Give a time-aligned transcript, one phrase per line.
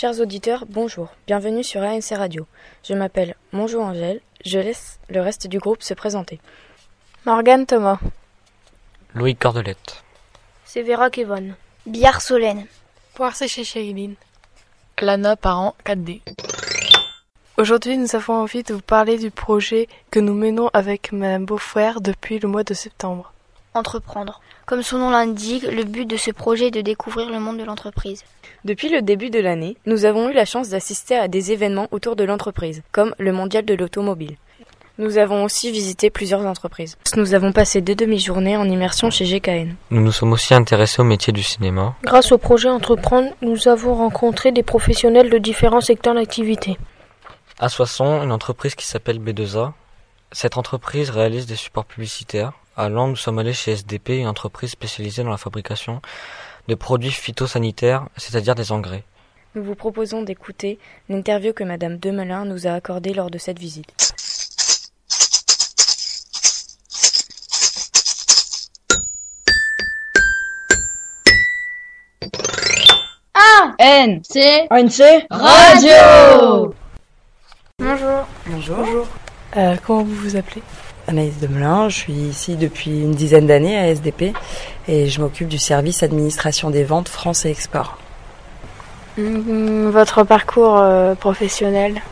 [0.00, 1.08] Chers auditeurs, bonjour.
[1.26, 2.46] Bienvenue sur ANC Radio.
[2.84, 4.20] Je m'appelle Monjo Angèle.
[4.46, 6.38] Je laisse le reste du groupe se présenter.
[7.24, 7.98] Morgane Thomas.
[9.12, 10.04] Louis Cordelette.
[10.64, 11.52] Sévéra Kevon.
[11.84, 12.66] Biard Solène.
[13.14, 14.14] Poire séchée Chériline.
[15.00, 16.20] Lana Parent 4D.
[17.56, 22.00] Aujourd'hui, nous avons envie de vous parler du projet que nous menons avec Madame Beaufrère
[22.00, 23.32] depuis le mois de septembre.
[23.78, 24.40] Entreprendre.
[24.66, 27.64] Comme son nom l'indique, le but de ce projet est de découvrir le monde de
[27.64, 28.24] l'entreprise.
[28.64, 32.16] Depuis le début de l'année, nous avons eu la chance d'assister à des événements autour
[32.16, 34.36] de l'entreprise, comme le Mondial de l'automobile.
[35.00, 36.98] Nous avons aussi visité plusieurs entreprises.
[37.16, 39.74] Nous avons passé deux demi-journées en immersion chez GKN.
[39.92, 41.94] Nous nous sommes aussi intéressés au métier du cinéma.
[42.02, 46.78] Grâce au projet Entreprendre, nous avons rencontré des professionnels de différents secteurs d'activité.
[47.60, 49.72] À Soissons, une entreprise qui s'appelle B2A.
[50.32, 52.52] Cette entreprise réalise des supports publicitaires.
[52.76, 56.02] À Lens, nous sommes allés chez SDP, une entreprise spécialisée dans la fabrication
[56.68, 59.04] de produits phytosanitaires, c'est-à-dire des engrais.
[59.54, 60.78] Nous vous proposons d'écouter
[61.08, 63.92] l'interview que Madame Demelin nous a accordée lors de cette visite.
[73.80, 76.74] N C ANC Radio.
[77.78, 78.26] Bonjour.
[78.46, 79.06] Bonjour.
[79.56, 80.62] Euh, comment vous vous appelez?
[81.06, 84.34] Anaïs Demelin, je suis ici depuis une dizaine d'années à SDP
[84.88, 87.96] et je m'occupe du service administration des ventes France et export.
[89.16, 92.02] Mmh, Votre parcours euh, professionnel?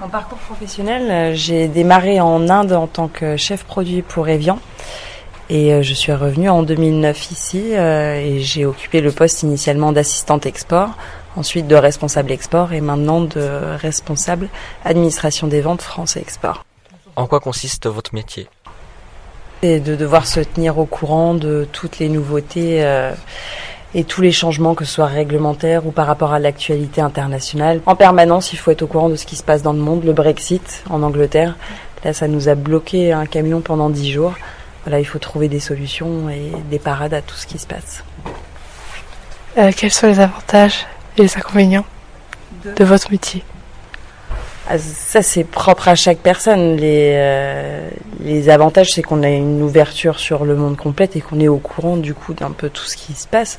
[0.00, 4.58] Mon parcours professionnel, euh, j'ai démarré en Inde en tant que chef produit pour Evian
[5.50, 9.92] et euh, je suis revenue en 2009 ici euh, et j'ai occupé le poste initialement
[9.92, 10.90] d'assistante export,
[11.36, 14.48] ensuite de responsable export et maintenant de responsable
[14.84, 16.64] administration des ventes France et export.
[17.16, 18.48] En quoi consiste votre métier?
[19.62, 23.12] Et de devoir se tenir au courant de toutes les nouveautés euh,
[23.94, 27.80] et tous les changements, que ce soit réglementaires ou par rapport à l'actualité internationale.
[27.86, 30.04] En permanence, il faut être au courant de ce qui se passe dans le monde.
[30.04, 31.56] Le Brexit en Angleterre,
[32.02, 34.34] là, ça nous a bloqué un camion pendant dix jours.
[34.84, 38.04] Voilà, il faut trouver des solutions et des parades à tout ce qui se passe.
[39.56, 40.86] Euh, Quels sont les avantages
[41.16, 41.86] et les inconvénients
[42.76, 43.42] de votre métier
[44.68, 46.76] Ah, Ça, c'est propre à chaque personne.
[46.76, 47.88] Les, euh,
[48.20, 51.58] les avantages, c'est qu'on a une ouverture sur le monde complet et qu'on est au
[51.58, 53.58] courant du coup d'un peu tout ce qui se passe.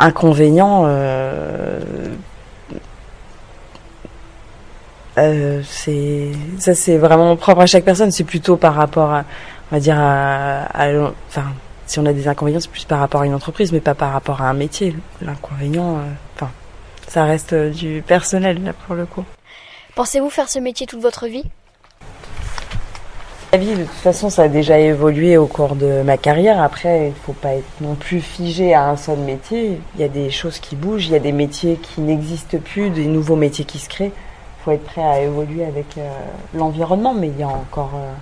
[0.00, 1.80] Inconvénients, euh,
[5.18, 8.10] euh, c'est ça, c'est vraiment propre à chaque personne.
[8.12, 9.24] C'est plutôt par rapport, à,
[9.70, 10.66] on va dire, à,
[11.28, 11.44] enfin,
[11.86, 14.12] si on a des inconvénients, c'est plus par rapport à une entreprise, mais pas par
[14.12, 14.94] rapport à un métier.
[15.22, 16.02] L'inconvénient, euh,
[16.36, 16.50] enfin,
[17.06, 19.24] ça reste euh, du personnel là pour le coup.
[19.94, 21.44] Pensez-vous faire ce métier toute votre vie?
[23.50, 26.62] La vie, de toute façon, ça a déjà évolué au cours de ma carrière.
[26.62, 29.80] Après, il faut pas être non plus figé à un seul métier.
[29.94, 32.90] Il y a des choses qui bougent, il y a des métiers qui n'existent plus,
[32.90, 34.12] des nouveaux métiers qui se créent.
[34.12, 36.10] Il faut être prêt à évoluer avec euh,
[36.52, 38.12] l'environnement, mais il y a encore euh,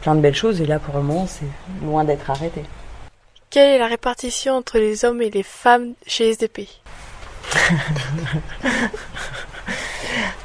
[0.00, 0.60] plein de belles choses.
[0.60, 1.46] Et là, pour le moment, c'est
[1.84, 2.62] loin d'être arrêté.
[3.50, 6.68] Quelle est la répartition entre les hommes et les femmes chez SDP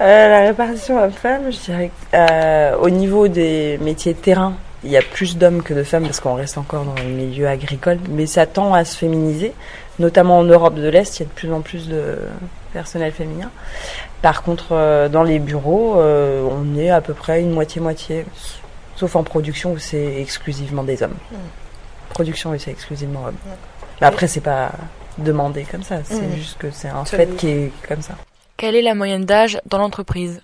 [0.01, 4.97] Euh, la répartition homme-femme, je dirais euh, au niveau des métiers de terrain, il y
[4.97, 8.25] a plus d'hommes que de femmes parce qu'on reste encore dans le milieu agricole, mais
[8.25, 9.53] ça tend à se féminiser,
[9.99, 12.19] notamment en Europe de l'Est, il y a de plus en plus de
[12.73, 13.49] personnel féminin.
[14.21, 18.25] Par contre, euh, dans les bureaux, euh, on est à peu près une moitié-moitié,
[18.95, 21.15] sauf en production où c'est exclusivement des hommes.
[22.09, 23.37] Production, oui, c'est exclusivement hommes.
[24.01, 24.71] Mais après, c'est pas
[25.17, 26.35] demandé comme ça, c'est Mhm.
[26.35, 28.13] juste que c'est un fait qui est comme ça.
[28.57, 30.41] Quelle est la moyenne d'âge dans l'entreprise?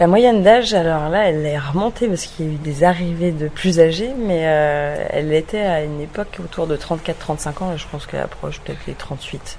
[0.00, 3.30] La moyenne d'âge, alors là, elle est remontée parce qu'il y a eu des arrivées
[3.32, 7.78] de plus âgés, mais euh, elle était à une époque autour de 34-35 ans, et
[7.78, 9.56] je pense qu'elle approche peut-être les 38.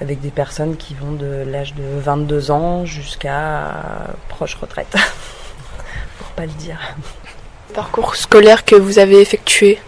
[0.00, 3.72] Avec des personnes qui vont de l'âge de 22 ans jusqu'à euh,
[4.28, 4.94] proche retraite.
[6.38, 6.78] Pas le dire.
[7.74, 9.80] Parcours scolaire que vous avez effectué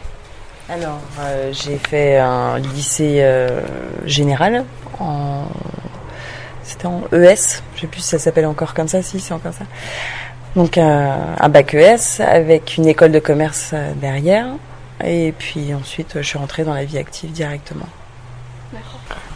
[0.68, 3.60] Alors, euh, j'ai fait un lycée euh,
[4.04, 4.64] général
[4.98, 5.44] en.
[6.64, 9.52] C'était en ES, je sais plus si ça s'appelle encore comme ça, si c'est encore
[9.52, 9.64] ça.
[10.56, 14.46] Donc euh, un bac ES avec une école de commerce derrière.
[15.04, 17.86] Et puis ensuite, je suis rentrée dans la vie active directement.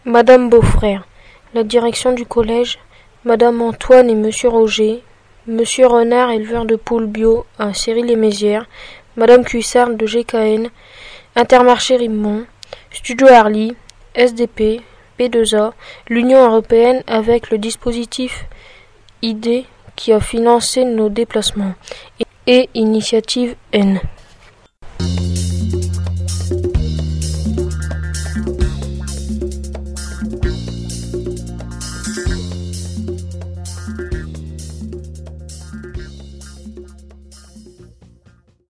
[0.05, 1.05] Madame Beaufrère,
[1.53, 2.79] la direction du collège,
[3.23, 5.03] Madame Antoine et Monsieur Roger,
[5.45, 8.65] Monsieur Renard, éleveur de poules bio à Cyril-les-Mézières,
[9.15, 10.69] Madame Cuissard de GKN,
[11.37, 12.47] Intermarché Rimont,
[12.91, 13.75] Studio Harley,
[14.15, 14.81] SDP,
[15.19, 15.73] P2A,
[16.09, 18.45] l'Union européenne avec le dispositif
[19.21, 21.75] ID qui a financé nos déplacements
[22.47, 23.99] et Initiative N.